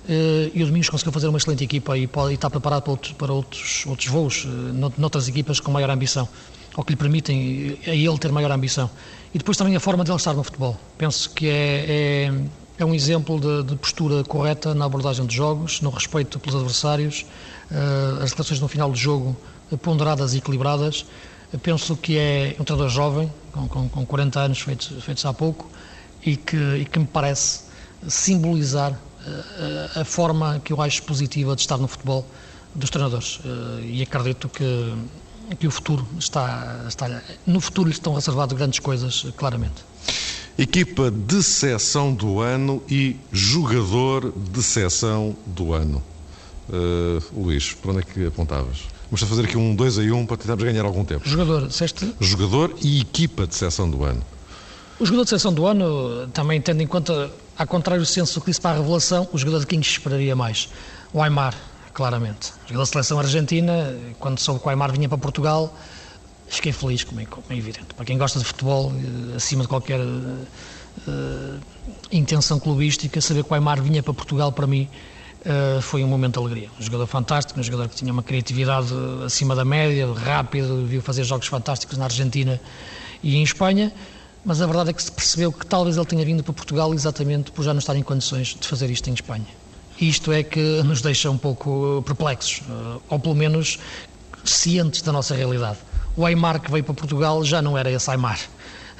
[0.07, 3.13] e o Domingos conseguiu fazer uma excelente equipa e, pode, e está preparado para outros,
[3.13, 4.45] para outros, outros voos,
[4.97, 6.27] noutras equipas com maior ambição.
[6.79, 8.89] Ou que lhe permitem a ele ter maior ambição.
[9.33, 10.79] E depois também a forma de ele estar no futebol.
[10.97, 12.33] Penso que é, é,
[12.77, 17.25] é um exemplo de, de, postura correta na abordagem de jogos, no respeito pelos adversários,
[17.69, 19.35] uh, as declarações no final do jogo
[19.81, 21.05] ponderadas e equilibradas.
[21.61, 25.69] penso que é um treinador jovem, com, com, com 40 anos feitos, feitos há pouco,
[26.25, 27.63] e que, e que me parece
[28.07, 32.25] simbolizar uh, a forma que eu acho positiva de estar no futebol
[32.73, 33.39] dos treinadores.
[33.39, 34.95] Uh, e acredito que
[35.55, 39.83] que o futuro está, está no futuro lhe estão reservadas grandes coisas, claramente.
[40.57, 46.03] Equipa de seleção do ano e jogador de seleção do ano.
[46.69, 48.79] Uh, Luís, para onde é que apontavas?
[49.09, 51.27] Vamos fazer aqui um 2 a 1 um para tentarmos ganhar algum tempo.
[51.27, 52.13] Jogador, disseste?
[52.19, 54.21] Jogador e equipa de seleção do ano.
[54.99, 58.47] O jogador de seleção do ano, também tendo em conta, ao contrário do senso que
[58.47, 60.69] disse para a revelação, o jogador de quem esperaria mais.
[61.11, 61.55] O Aymar,
[61.99, 62.53] claramente.
[62.65, 65.75] Jogador da seleção argentina, quando soube que o Aymar vinha para Portugal,
[66.47, 67.93] fiquei feliz, como é, como é evidente.
[67.93, 71.59] Para quem gosta de futebol, eh, acima de qualquer uh,
[72.09, 74.87] intenção clubística, saber que o Aymar vinha para Portugal, para mim,
[75.41, 76.69] uh, foi um momento de alegria.
[76.79, 78.93] Um jogador fantástico, um jogador que tinha uma criatividade
[79.25, 82.61] acima da média, rápido, viu fazer jogos fantásticos na Argentina
[83.21, 83.91] e em Espanha.
[84.45, 87.51] Mas a verdade é que se percebeu que talvez ele tenha vindo para Portugal exatamente
[87.51, 89.68] por já não estar em condições de fazer isto em Espanha.
[90.01, 93.79] Isto é que nos deixa um pouco perplexos, eh, ou pelo menos
[94.45, 95.77] cientes da nossa realidade.
[96.15, 98.39] O Aymar que veio para Portugal já não era esse Aymar.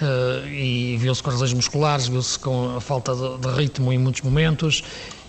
[0.01, 4.83] Uh, e viu-se com lesões musculares, viu-se com a falta de, ritmo em muitos momentos.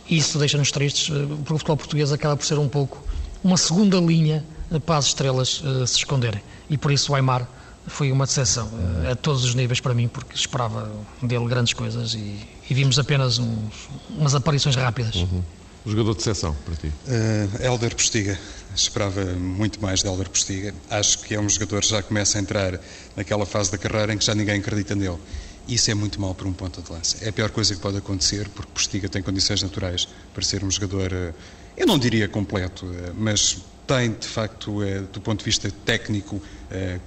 [0.09, 3.03] Isso deixa-nos tristes, porque o futebol português acaba por ser um pouco
[3.43, 4.45] uma segunda linha
[4.87, 6.41] para as estrelas se esconderem.
[6.69, 7.49] E por isso o Aymar
[7.87, 8.69] foi uma decepção
[9.11, 10.89] a todos os níveis para mim, porque esperava
[11.21, 15.17] dele grandes coisas e, e vimos apenas uns, umas aparições rápidas.
[15.17, 15.43] Uhum.
[15.85, 16.89] Jogador de seleção para ti?
[16.89, 18.39] Uh, Helder Postiga.
[18.75, 20.75] Esperava muito mais de Helder Postiga.
[20.91, 22.79] Acho que é um jogador que já começa a entrar
[23.17, 25.19] naquela fase da carreira em que já ninguém acredita nele.
[25.67, 27.17] Isso é muito mal para um ponta de lança.
[27.25, 30.71] É a pior coisa que pode acontecer, porque Postiga tem condições naturais para ser um
[30.71, 31.33] jogador, eh,
[31.77, 34.81] eu não diria completo, eh, mas tem, de facto,
[35.13, 36.41] do ponto de vista técnico,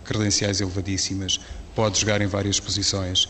[0.03, 1.39] credenciais elevadíssimas,
[1.73, 3.29] pode jogar em várias posições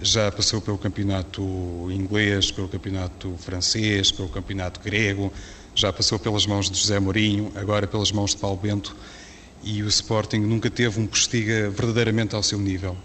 [0.00, 1.42] já passou pelo campeonato
[1.90, 5.32] inglês, pelo campeonato francês, pelo campeonato grego,
[5.74, 8.94] já passou pelas mãos de José Mourinho, agora pelas mãos de Paulo Bento,
[9.62, 12.96] e o Sporting nunca teve um Postiga verdadeiramente ao seu nível.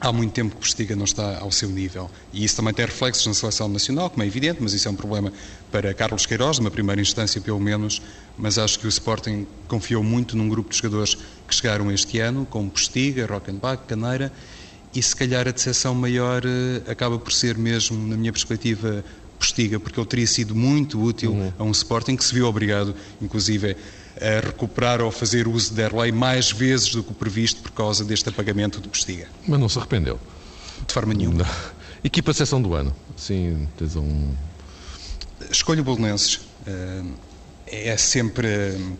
[0.00, 2.08] Há muito tempo que o Postiga não está ao seu nível.
[2.32, 4.94] E isso também tem reflexos na seleção nacional, como é evidente, mas isso é um
[4.94, 5.32] problema
[5.72, 8.00] para Carlos Queiroz, numa primeira instância pelo menos.
[8.36, 12.46] Mas acho que o Sporting confiou muito num grupo de jogadores que chegaram este ano,
[12.48, 14.32] como Postiga, Rockenbach, Caneira,
[14.94, 19.04] e se calhar a decepção maior uh, acaba por ser mesmo, na minha perspectiva,
[19.38, 21.52] Postiga, porque ele teria sido muito útil uhum.
[21.58, 23.76] a um Sporting que se viu obrigado, inclusive,
[24.20, 28.04] a recuperar ou fazer uso da Erlei mais vezes do que o previsto por causa
[28.04, 29.28] deste apagamento de Postiga.
[29.46, 30.18] Mas não se arrependeu?
[30.86, 31.44] De forma nenhuma.
[31.44, 31.46] Não.
[32.02, 32.94] Equipa sessão do ano?
[33.16, 34.34] Sim, tens um...
[35.50, 36.40] Escolho o Bolonenses.
[36.66, 37.02] Eh,
[37.70, 38.48] é sempre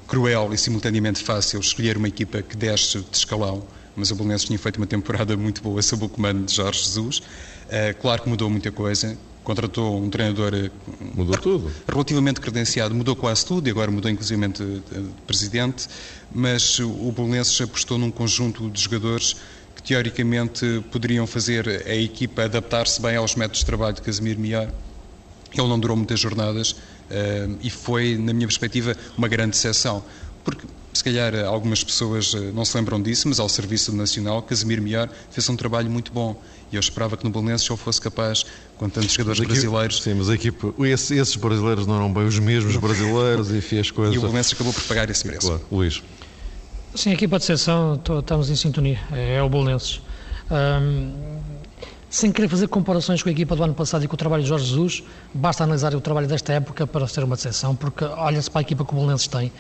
[0.07, 3.65] cruel e simultaneamente fácil escolher uma equipa que desce de escalão
[3.99, 7.19] mas o Belenenses tinha feito uma temporada muito boa sob o comando de Jorge Jesus.
[7.19, 10.71] Uh, claro que mudou muita coisa, contratou um treinador eh,
[11.15, 11.73] mudou tudo.
[11.89, 14.83] relativamente credenciado, mudou quase tudo e agora mudou inclusive de
[15.27, 15.89] presidente,
[16.31, 19.37] mas o Belenenses apostou num conjunto de jogadores
[19.75, 24.73] que teoricamente poderiam fazer a equipa adaptar-se bem aos métodos de trabalho de Casemiro Miar.
[25.53, 30.05] Ele não durou muitas jornadas uh, e foi, na minha perspectiva, uma grande decepção,
[30.45, 30.67] porque
[30.99, 35.09] se calhar algumas pessoas eh, não se lembram disso, mas ao Serviço Nacional, Casimiro Miar
[35.31, 36.37] fez um trabalho muito bom.
[36.73, 38.45] E eu esperava que no Belenenses ele fosse capaz,
[38.77, 40.03] com tantos jogadores brasileiros.
[40.03, 43.93] Sim, mas a equipe, esses, esses, brasileiros não eram bem os mesmos brasileiros e fez
[43.93, 44.15] coisas.
[44.15, 45.47] E o Belenenses acabou por pagar esse preço.
[45.47, 45.65] Claro.
[45.71, 46.03] Luís.
[46.97, 50.01] Sim, a equipa de seleção, estamos em sintonia, é, é o Belenenses.
[50.51, 51.13] Um,
[52.11, 54.49] sem querer fazer comparações com a equipa do ano passado e com o trabalho de
[54.49, 58.61] Jorge Jesus, basta analisar o trabalho desta época para ser uma decepção, porque olha-se para
[58.61, 59.53] a equipa que o Belenenses tem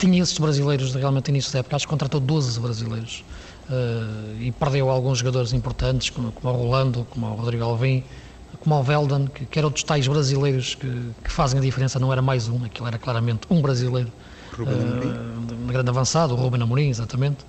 [0.00, 3.22] tinha esses brasileiros realmente início da época, acho que contratou 12 brasileiros
[3.68, 8.02] uh, e perdeu alguns jogadores importantes, como, como o Rolando, como o Rodrigo Alvim,
[8.60, 10.88] como o Velden, que, que eram dos tais brasileiros que,
[11.22, 14.10] que, fazem a diferença, não era mais um, aquilo era claramente um brasileiro.
[14.58, 17.44] uh, grande avançado, o Ruben Amorim, exatamente.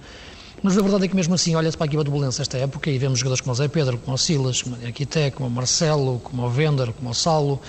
[0.62, 2.90] Mas a verdade é que mesmo assim, olha-se para a equipa do Belenense esta época
[2.90, 5.52] e vemos jogadores como o Zé Pedro, como o Silas, como o Aquité, como o
[5.52, 7.60] Marcelo, como o Vender, como o Saulo.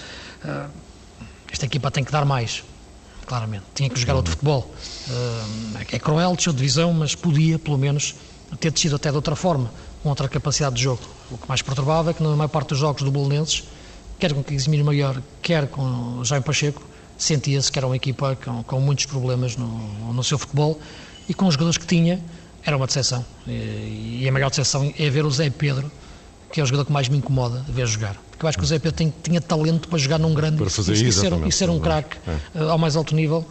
[0.44, 0.68] Uh,
[1.50, 2.64] esta equipa tem que dar mais
[3.26, 3.64] claramente.
[3.74, 4.74] Tinha que jogar outro futebol.
[5.90, 8.14] É cruel, desceu de divisão, mas podia, pelo menos,
[8.60, 9.70] ter descido até de outra forma,
[10.02, 11.02] com outra capacidade de jogo.
[11.30, 13.64] O que mais perturbava é que, na maior parte dos jogos do Belenenses,
[14.18, 16.82] quer com o Casimiro Maior, quer com Jaime Pacheco,
[17.18, 20.78] sentia-se que era uma equipa com, com muitos problemas no, no, seu futebol
[21.28, 22.20] e com os jogadores que tinha,
[22.64, 23.24] era uma decepção.
[23.46, 25.90] E a maior decepção é ver o Zé Pedro,
[26.52, 28.14] que é o jogador que mais me incomoda ver jogar.
[28.30, 30.68] Porque eu acho que o Zé Pedro tem, tinha talento para jogar num grande para
[30.68, 32.38] fazer e, ser, e ser um craque é.
[32.54, 33.44] Eh, ao mais alto nível.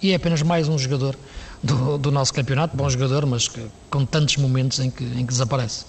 [0.00, 1.16] E é apenas mais um jogador
[1.62, 5.32] do, do nosso campeonato, bom jogador, mas que, com tantos momentos em que, em que
[5.32, 5.86] desaparece.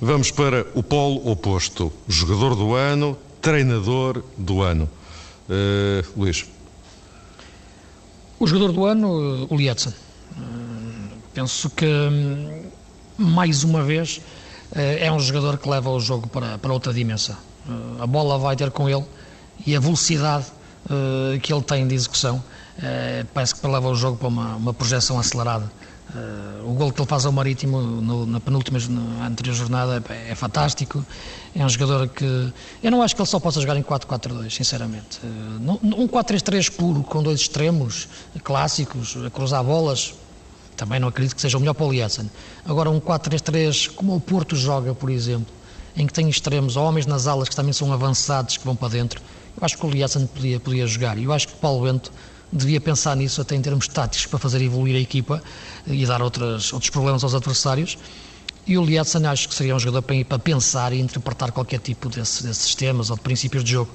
[0.00, 1.92] Vamos para o polo oposto.
[2.08, 4.88] Jogador do ano, treinador do ano.
[5.48, 6.46] Uh, Luís.
[8.38, 9.92] O jogador do ano, o Lietzen.
[10.32, 12.62] Uh, penso que, hum,
[13.18, 14.41] mais uma vez, uh,
[14.74, 17.36] é um jogador que leva o jogo para, para outra dimensão.
[18.00, 19.04] a bola vai ter com ele
[19.66, 20.46] e a velocidade
[21.42, 22.42] que ele tem de execução
[23.34, 25.70] parece que leva o jogo para uma, uma projeção acelerada.
[26.64, 30.34] O gol que ele faz ao Marítimo no, na penúltima na anterior jornada é, é,
[30.34, 31.04] fantástico.
[31.54, 32.52] É um jogador que.
[32.82, 35.20] Eu não acho que ele só possa jogar em 4-4-2, sinceramente.
[35.82, 38.08] Um 4-3-3 puro, com dois extremos
[38.44, 40.14] clássicos, a cruzar bolas,
[40.76, 42.30] também não acredito que seja o melhor para o Lietzen.
[42.64, 45.52] Agora, um 4-3-3, como o Porto joga, por exemplo,
[45.96, 49.20] em que tem extremos, homens nas alas que também são avançados, que vão para dentro,
[49.56, 51.18] eu acho que o Lietzen podia, podia jogar.
[51.18, 52.10] E eu acho que o Paulo Bento
[52.52, 55.42] devia pensar nisso até em termos táticos para fazer evoluir a equipa
[55.86, 57.98] e dar outras, outros problemas aos adversários.
[58.66, 62.08] E o Lietzen acho que seria um jogador para, para pensar e interpretar qualquer tipo
[62.08, 63.90] desse, desses sistemas ou de princípios de jogo.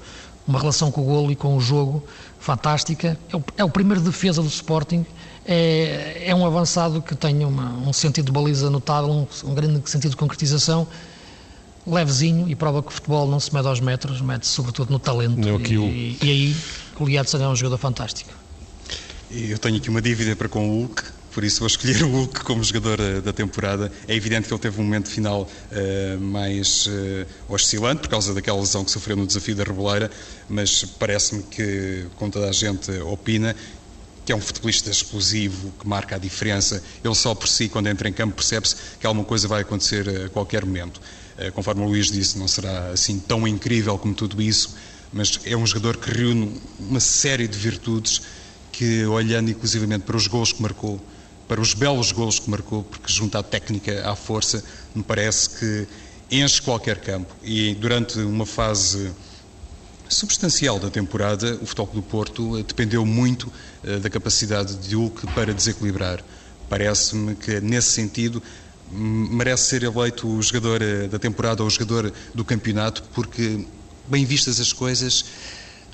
[0.47, 2.03] Uma relação com o golo e com o jogo
[2.39, 3.17] fantástica.
[3.31, 5.05] É o, é o primeiro defesa do Sporting.
[5.47, 9.89] É, é um avançado que tem uma, um sentido de baliza notável, um, um grande
[9.89, 10.87] sentido de concretização
[11.87, 15.39] levezinho e prova que o futebol não se mede aos metros, mede-se sobretudo no talento.
[15.39, 16.55] E, e, e, aí
[16.99, 18.31] o Lietzen é um jogador fantástico.
[19.31, 22.43] Eu tenho aqui uma dívida para com o Hulk, por isso vou escolher o Hulk
[22.43, 23.91] como jogador eh, da temporada.
[24.07, 28.59] É evidente que ele teve um momento final uh, mais uh, oscilante por causa daquela
[28.59, 30.09] lesão que sofreu no desafio da Reboleira,
[30.49, 33.55] mas parece-me que, como toda a gente opina,
[34.27, 36.83] que é um futebolista explosivo, que marca a diferença.
[37.01, 40.27] Ele só por si, quando entra em campo, percebe-se que alguma coisa vai acontecer a
[40.27, 40.99] qualquer momento.
[41.39, 44.75] Uh, conforme o Luís disse, não será assim tão incrível como tudo isso,
[45.13, 48.21] mas é um jogador que reúne uma série de virtudes
[48.69, 50.99] que, olhando inclusivamente para os gols que marcou,
[51.47, 54.61] para os belos gols que marcou, porque junta a técnica à força,
[54.93, 55.87] me parece que
[56.29, 57.33] enche qualquer campo.
[57.41, 59.09] E durante uma fase
[60.09, 63.51] substancial da temporada, o Futebol do Porto dependeu muito
[63.83, 66.23] uh, da capacidade de Hulk para desequilibrar.
[66.69, 68.41] Parece-me que, nesse sentido,
[68.91, 73.65] merece ser eleito o jogador eh, da temporada ou o jogador do campeonato, porque,
[74.07, 75.25] bem vistas as coisas,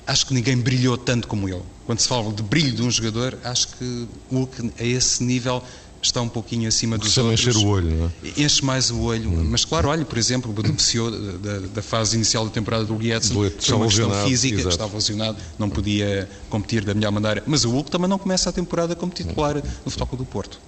[0.06, 1.62] acho que ninguém brilhou tanto como ele.
[1.86, 5.62] Quando se fala de brilho de um jogador, acho que Hulk, a esse nível,
[6.06, 7.46] está um pouquinho acima dos Precisa outros.
[7.46, 8.42] encher o olho, não é?
[8.42, 9.30] Enche mais o olho.
[9.30, 9.48] Hum.
[9.50, 13.76] Mas, claro, olha, por exemplo, beneficiou da, da fase inicial da temporada do Lietzen, foi
[13.76, 14.68] uma questão física, exato.
[14.68, 17.42] estava lesionado, não podia competir da melhor maneira.
[17.46, 20.60] Mas o Hulk também não começa a temporada como titular no Futebol do Porto.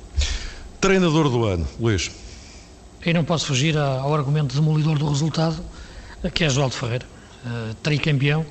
[0.80, 2.10] Treinador do ano, Luís.
[3.04, 5.62] Eu não posso fugir ao argumento demolidor do resultado,
[6.34, 7.06] que é João de Ferreira,
[7.44, 8.44] uh, tricampeão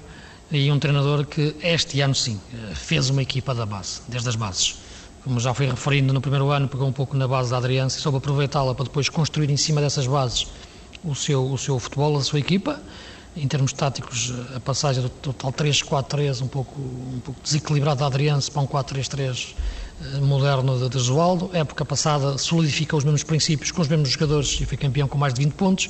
[0.51, 4.35] e um treinador que este ano sim eh, fez uma equipa da base, desde as
[4.35, 4.75] bases.
[5.25, 8.01] Como já fui referindo no primeiro ano, pegou um pouco na base da Adriança e
[8.01, 10.45] soube aproveitá-la para depois construir em cima dessas bases
[11.03, 12.79] o seu, o seu futebol, a sua equipa.
[13.35, 18.51] Em termos táticos, a passagem do total 3-4-3, um pouco, um pouco desequilibrado da Adriança
[18.51, 19.55] para um 4-3-3
[19.99, 21.49] eh, moderno de, de Joaldo.
[21.53, 25.33] Época passada solidifica os mesmos princípios com os mesmos jogadores e foi campeão com mais
[25.33, 25.89] de 20 pontos.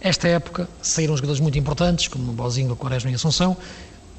[0.00, 3.56] Esta época saíram jogadores muito importantes, como Bozinho, Quaresma e Assunção,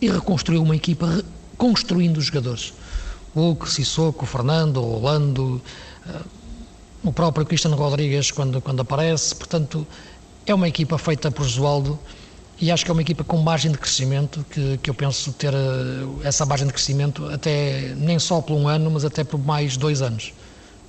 [0.02, 1.24] e reconstruiu uma equipa
[1.58, 2.74] construindo os jogadores.
[3.40, 5.62] O Sissoko, Fernando, Rolando,
[6.08, 6.26] uh,
[7.04, 9.36] o próprio Cristiano Rodrigues quando, quando aparece.
[9.36, 9.86] Portanto,
[10.44, 12.00] é uma equipa feita por Josualdo
[12.60, 15.54] e acho que é uma equipa com margem de crescimento, que, que eu penso ter
[15.54, 19.78] uh, essa margem de crescimento até nem só por um ano, mas até por mais
[19.78, 20.34] dois anos.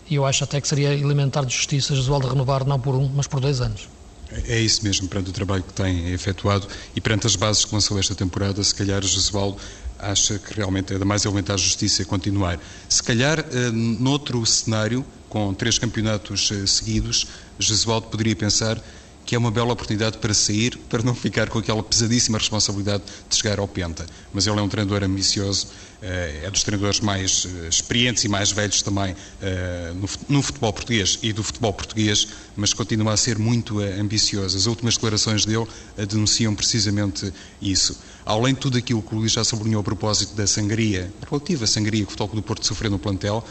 [0.08, 3.26] E eu acho até que seria elementar de justiça Josualdo renovar não por um, mas
[3.26, 3.90] por dois anos.
[4.30, 7.98] É isso mesmo, perante o trabalho que tem efetuado e perante as bases que lançou
[7.98, 9.58] esta temporada, se calhar Jesualdo
[9.98, 12.58] acha que realmente é da mais elementar justiça continuar.
[12.88, 17.26] Se calhar, eh, noutro cenário, com três campeonatos eh, seguidos,
[17.58, 18.80] Jesualdo poderia pensar
[19.28, 23.36] que é uma bela oportunidade para sair, para não ficar com aquela pesadíssima responsabilidade de
[23.36, 24.06] chegar ao Penta.
[24.32, 25.66] Mas ele é um treinador ambicioso,
[26.00, 29.92] eh, é dos treinadores mais eh, experientes e mais velhos também eh,
[30.30, 34.56] no futebol português e do futebol português, mas continua a ser muito ambicioso.
[34.56, 35.66] As últimas declarações dele
[36.08, 37.98] denunciam precisamente isso.
[38.24, 42.00] Além de tudo aquilo que o Luís já sublinhou a propósito da sangria, relativa sangria
[42.00, 43.44] que o Futebol do Porto sofreu no plantel,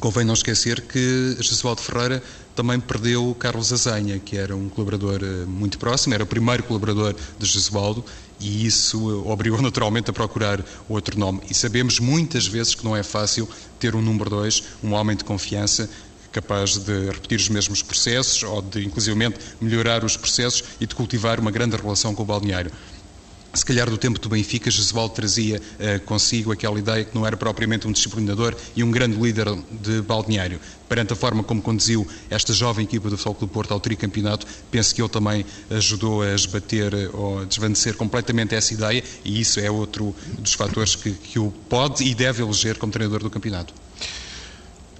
[0.00, 2.22] Convém não esquecer que Jesualdo Ferreira
[2.58, 7.14] também perdeu Carlos Azanha, que era um colaborador eh, muito próximo, era o primeiro colaborador
[7.38, 8.04] de Jesualdo,
[8.40, 11.40] e isso o obrigou naturalmente a procurar outro nome.
[11.48, 15.22] E sabemos muitas vezes que não é fácil ter um número dois, um homem de
[15.22, 15.88] confiança,
[16.32, 21.38] capaz de repetir os mesmos processos ou de, inclusivamente, melhorar os processos e de cultivar
[21.38, 22.72] uma grande relação com o balneário.
[23.54, 27.36] Se calhar do tempo do Benfica, Jesualdo trazia uh, consigo aquela ideia que não era
[27.36, 30.60] propriamente um disciplinador e um grande líder de balneário.
[30.86, 34.94] Perante a forma como conduziu esta jovem equipa do Futebol do Porto ao tricampeonato, penso
[34.94, 39.70] que ele também ajudou a esbater ou a desvanecer completamente essa ideia e isso é
[39.70, 43.72] outro dos fatores que, que o pode e deve eleger como treinador do campeonato.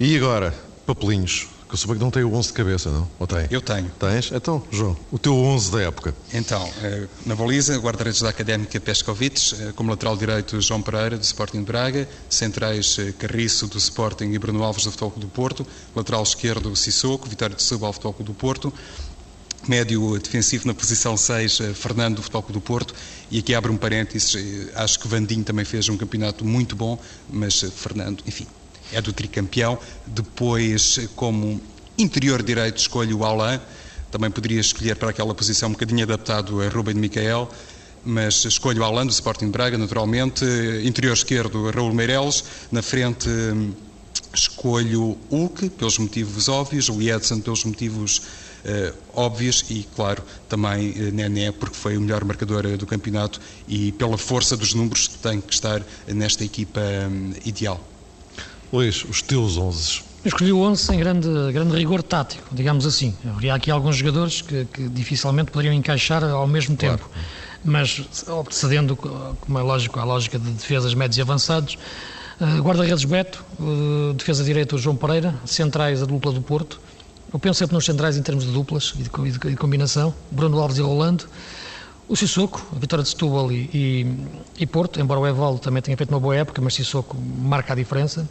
[0.00, 0.54] E agora,
[0.86, 1.48] papelinhos.
[1.68, 3.06] Que eu suponho que não tem o 11 de cabeça, não?
[3.18, 3.46] Ou tem?
[3.50, 3.90] Eu tenho.
[3.98, 4.32] Tens?
[4.32, 6.14] Então, João, o teu 11 da época.
[6.32, 11.22] Então, eh, na baliza, guarda-redes da Académica Pescovitch, eh, como lateral direito João Pereira, do
[11.22, 15.66] Sporting de Braga, centrais eh, Carriço, do Sporting e Bruno Alves, do Futebol do Porto,
[15.94, 18.72] lateral esquerdo Sissoko, Vitória de Setúbal, Futebol do Porto,
[19.68, 22.94] médio defensivo na posição 6, Fernando do Futebol do Porto,
[23.30, 26.98] e aqui abre um parênteses, acho que Vandinho também fez um campeonato muito bom,
[27.30, 28.46] mas Fernando, enfim,
[28.92, 29.78] é do tricampeão.
[30.06, 31.60] Depois, como
[31.96, 33.60] interior direito, escolho o Alain.
[34.10, 37.50] Também poderia escolher para aquela posição um bocadinho adaptado a Ruben Micael,
[38.04, 40.44] mas escolho o Alain do Sporting Braga, naturalmente.
[40.84, 42.44] Interior esquerdo, Raul Meireles.
[42.72, 43.28] Na frente,
[44.32, 51.12] escolho Hulk, pelos motivos óbvios, o Edson, pelos motivos uh, óbvios, e, claro, também uh,
[51.12, 55.40] Nené, porque foi o melhor marcador uh, do campeonato e pela força dos números tem
[55.40, 57.87] que estar nesta equipa um, ideal.
[58.72, 60.08] Luís, os teus 11.
[60.24, 63.14] Eu escolhi o 11 sem grande, grande rigor tático, digamos assim.
[63.26, 66.98] Haveria aqui alguns jogadores que, que, dificilmente poderiam encaixar ao mesmo claro.
[66.98, 67.10] tempo.
[67.64, 68.02] Mas,
[68.50, 71.78] cedendo, como é lógico, à lógica de defesas médios e avançados,
[72.40, 76.80] uh, guarda-redes Beto, uh, defesa direita João Pereira, centrais a dupla do Porto.
[77.32, 80.14] Eu penso sempre nos centrais em termos de duplas e de, de, de combinação.
[80.30, 81.24] Bruno Alves e Rolando.
[82.08, 84.06] O Sissoko, a vitória de Setúbal e, e,
[84.58, 87.76] e, Porto, embora o Evaldo também tenha feito uma boa época, mas Sissoko marca a
[87.76, 88.26] diferença.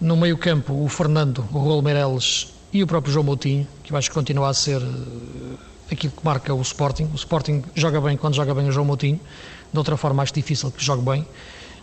[0.00, 3.98] No meio campo, o Fernando, o Rolo Meireles e o próprio João Moutinho, que eu
[3.98, 5.58] acho que continua a ser uh,
[5.90, 7.04] aquilo que marca o Sporting.
[7.12, 9.20] O Sporting joga bem quando joga bem o João Moutinho,
[9.70, 11.26] de outra forma acho difícil que jogue bem.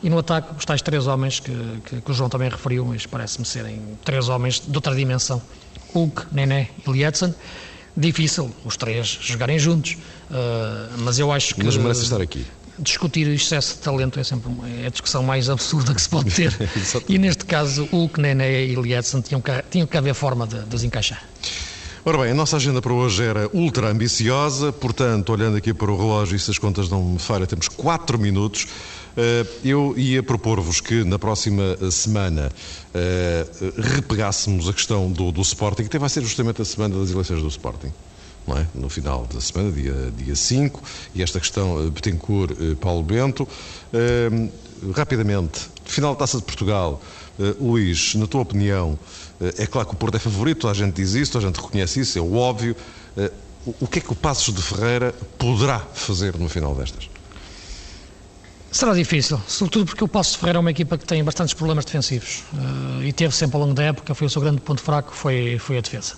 [0.02, 1.52] E no ataque, os tais três homens que,
[1.86, 5.40] que, que o João também referiu, mas parece-me serem três homens de outra dimensão.
[5.94, 7.36] Hulk, Nené e Lietzen
[7.96, 9.98] difícil os três jogarem juntos,
[10.30, 11.64] uh, mas eu acho que.
[11.64, 12.46] Mas merece estar aqui.
[12.78, 14.50] Discutir o excesso de talento é sempre
[14.82, 16.56] é a discussão mais absurda que se pode ter.
[17.10, 20.76] e neste caso, Hulk, Nené e Lietzen tinham que, tinham que haver forma de, de
[20.76, 21.22] os encaixar.
[22.06, 25.98] Ora bem, a nossa agenda para hoje era ultra ambiciosa, portanto, olhando aqui para o
[25.98, 28.66] relógio e se as contas não me falham, temos 4 minutos.
[29.20, 32.50] Eh, eu ia propor-vos que na próxima semana
[32.94, 33.46] eh,
[33.78, 37.48] repegássemos a questão do, do Sporting, que vai ser justamente a semana das eleições do
[37.50, 37.92] Sporting.
[38.48, 38.66] É?
[38.74, 40.82] no final da semana, dia, dia 5,
[41.14, 43.48] e esta questão eh, Betancourt, Paulo Bento.
[44.96, 47.00] rapidamente, final da Taça de Portugal,
[47.60, 48.98] Luís, na tua opinião,
[49.56, 52.18] é claro que o Porto é favorito, a gente diz isso, a gente reconhece isso,
[52.18, 52.76] é o óbvio.
[53.80, 57.08] o que é que o Passos de Ferreira poderá fazer no final destas?
[58.72, 62.44] Será difícil, sobretudo porque o Passo Ferreira é uma equipa que tem bastantes problemas defensivos
[62.54, 65.58] uh, e teve sempre ao longo da época, foi o seu grande ponto fraco, foi,
[65.58, 66.14] foi a defesa.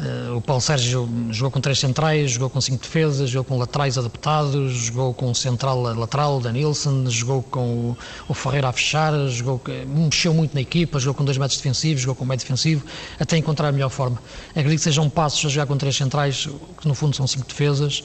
[0.00, 3.96] Uh, o Paulo Sérgio jogou com três centrais, jogou com cinco defesas, jogou com laterais
[3.96, 9.12] adaptados, jogou com o central lateral, da Nilsson, jogou com o, o, Ferreira a fechar,
[9.28, 12.84] jogou, mexeu muito na equipa, jogou com dois médios defensivos, jogou com um médio defensivo,
[13.20, 14.20] até encontrar a melhor forma.
[14.50, 16.48] Acredito que sejam passos a jogar com três centrais,
[16.80, 18.02] que no fundo são cinco defesas,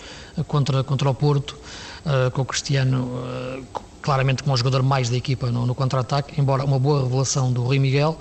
[0.48, 1.58] contra, contra o Porto,
[2.06, 3.66] uh, com o Cristiano
[4.08, 7.62] claramente como um jogador mais da equipa no, no contra-ataque, embora uma boa revelação do
[7.62, 8.18] Rui Miguel.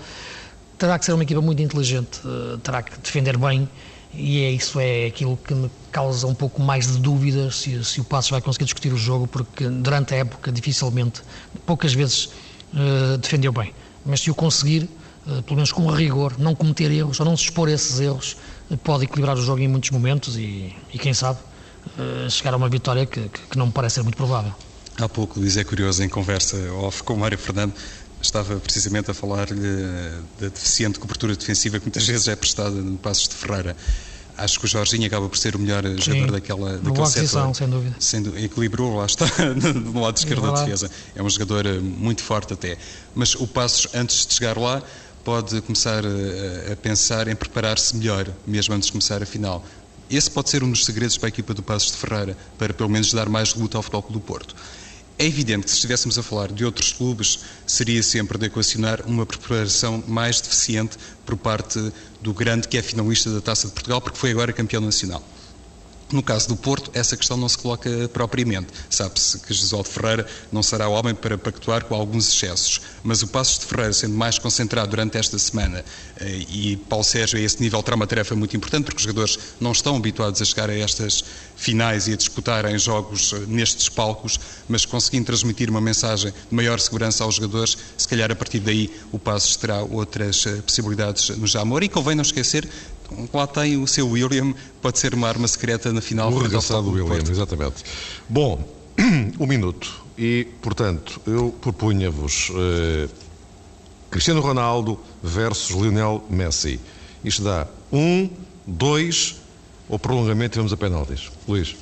[0.77, 3.69] Terá que ser uma equipa muito inteligente, uh, terá que defender bem
[4.13, 8.01] e é isso é aquilo que me causa um pouco mais de dúvidas se, se
[8.01, 11.23] o Passos vai conseguir discutir o jogo, porque durante a época dificilmente,
[11.65, 12.31] poucas vezes
[12.75, 13.73] uh, defendeu bem.
[14.05, 14.91] Mas se o conseguir,
[15.29, 18.37] uh, pelo menos com rigor, não cometer erros ou não se expor a esses erros,
[18.83, 21.39] pode equilibrar o jogo em muitos momentos e, e quem sabe,
[22.29, 24.53] chegar a uma vitória que, que não me parece ser muito provável.
[24.99, 27.75] Há pouco, Luís, é curioso, em conversa off com o Mário Fernando,
[28.21, 29.61] estava precisamente a falar-lhe
[30.41, 33.77] da deficiente cobertura defensiva que muitas vezes é prestada no Passos de Ferreira.
[34.39, 37.55] Acho que o Jorginho acaba por ser o melhor Sim, jogador daquela, daquele setor.
[37.55, 37.97] sem dúvida.
[37.99, 39.27] Sendo, equilibrou, lá está,
[39.75, 40.91] no lado esquerdo da defesa.
[41.15, 42.77] É um jogador eh, muito forte até.
[43.15, 44.83] Mas o Passos, antes de chegar lá,
[45.25, 49.65] pode começar a, a pensar em preparar-se melhor, mesmo antes de começar a final.
[50.11, 52.91] Esse pode ser um dos segredos para a equipa do Passos de Ferreira, para pelo
[52.91, 54.55] menos dar mais luta ao Futebol do Porto.
[55.19, 59.25] É evidente que se estivéssemos a falar de outros clubes, seria sempre de equacionar uma
[59.25, 61.81] preparação mais deficiente por parte
[62.21, 65.27] do grande que é finalista da Taça de Portugal, porque foi agora campeão nacional.
[66.13, 68.69] No caso do Porto, essa questão não se coloca propriamente.
[68.89, 73.29] Sabe-se que Josualdo Ferreira não será o homem para pactuar com alguns excessos, mas o
[73.29, 75.85] Passos de Ferreira, sendo mais concentrado durante esta semana,
[76.21, 79.37] eh, e Paulo Sérgio a esse nível terá uma tarefa muito importante, porque os jogadores
[79.59, 81.25] não estão habituados a chegar a estas
[81.57, 84.39] finais e a disputarem jogos eh, nestes palcos,
[84.69, 88.95] mas conseguindo transmitir uma mensagem de maior segurança aos jogadores, se calhar a partir daí
[89.11, 91.83] o Passos terá outras eh, possibilidades no Jamor.
[91.83, 92.69] E convém não esquecer
[93.33, 96.33] lá tem o seu William, pode ser uma arma secreta na final.
[96.33, 97.85] O regaçado William, exatamente.
[98.29, 98.63] Bom,
[99.39, 100.05] um minuto.
[100.19, 103.09] E, portanto, eu propunha-vos uh,
[104.11, 106.81] Cristiano Ronaldo versus Lionel Messi.
[107.23, 108.31] Isto dá um,
[108.67, 109.37] dois,
[109.89, 111.31] ou prolongamento e vamos a penaltis.
[111.47, 111.77] Luís.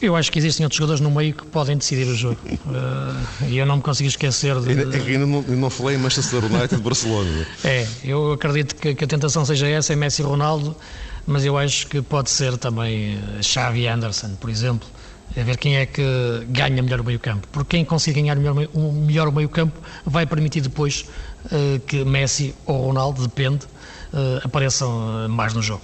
[0.00, 2.38] Eu acho que existem outros jogadores no meio que podem decidir o jogo.
[2.44, 4.70] Uh, e eu não me consigo esquecer de.
[4.70, 7.46] Ainda, ainda não, não falei em Manchester United de Barcelona.
[7.62, 10.76] É, eu acredito que, que, a tentação seja essa, é Messi e Ronaldo,
[11.26, 14.88] mas eu acho que pode ser também eh, Xavi Anderson, por exemplo.
[15.36, 16.02] A ver quem é que
[16.48, 17.48] ganha melhor o meio-campo.
[17.50, 21.06] Porque quem consegue ganhar melhor, um, melhor o meio-campo vai permitir depois
[21.46, 23.64] uh, que Messi ou Ronaldo, depende,
[24.12, 25.82] uh, apareçam mais no jogo.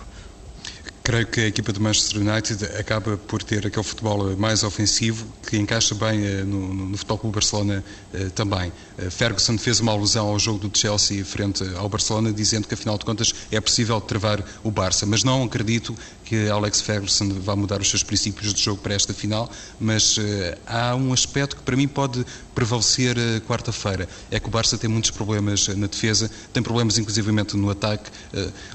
[1.10, 5.56] Creio que a equipa do Manchester United acaba por ter aquele futebol mais ofensivo que
[5.56, 7.84] encaixa bem eh, no, no, no Futebol Clube Barcelona
[8.14, 8.72] eh, também.
[8.96, 12.96] Eh, Ferguson fez uma alusão ao jogo do Chelsea frente ao Barcelona, dizendo que afinal
[12.96, 15.96] de contas é possível travar o Barça, mas não acredito
[16.30, 19.50] que Alex Ferguson vá mudar os seus princípios de jogo para esta final,
[19.80, 20.16] mas
[20.64, 22.24] há um aspecto que para mim pode
[22.54, 23.16] prevalecer
[23.48, 28.12] quarta-feira, é que o Barça tem muitos problemas na defesa, tem problemas inclusivamente no ataque,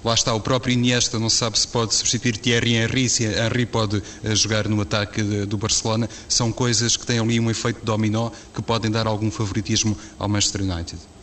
[0.04, 4.04] lá está o próprio Iniesta, não sabe se pode substituir Thierry Henry, se Henry pode
[4.22, 8.62] eh, jogar no ataque do Barcelona, são coisas que têm ali um efeito dominó que
[8.62, 11.15] podem dar algum favoritismo ao Manchester United.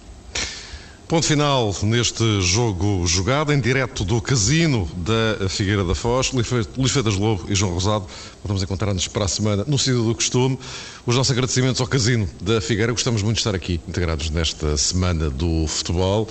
[1.13, 6.33] Ponto final neste jogo jogado em direto do casino da Figueira da Foz.
[6.33, 8.07] Luís Freitas Lobo e João Rosado,
[8.43, 10.59] vamos encontrar-nos para a semana no sítio do costume.
[11.05, 12.93] Os nossos agradecimentos ao casino da Figueira.
[12.93, 16.27] Gostamos muito de estar aqui integrados nesta semana do futebol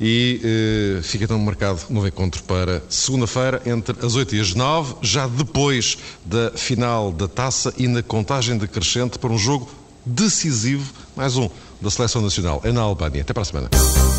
[0.00, 4.54] e eh, fica então marcado um novo encontro para segunda-feira entre as 8 e as
[4.54, 9.68] 9, já depois da final da taça e na contagem decrescente para um jogo
[10.06, 11.50] decisivo, mais um,
[11.80, 12.60] da Seleção Nacional.
[12.64, 13.22] É na Albânia.
[13.22, 14.11] Até para a semana.